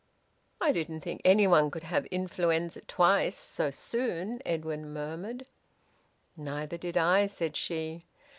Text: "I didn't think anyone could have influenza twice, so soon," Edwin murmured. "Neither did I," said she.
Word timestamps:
"I 0.59 0.71
didn't 0.71 1.01
think 1.01 1.21
anyone 1.23 1.69
could 1.69 1.83
have 1.83 2.07
influenza 2.07 2.81
twice, 2.81 3.37
so 3.37 3.69
soon," 3.69 4.41
Edwin 4.47 4.91
murmured. 4.91 5.45
"Neither 6.35 6.79
did 6.79 6.97
I," 6.97 7.27
said 7.27 7.55
she. 7.55 8.05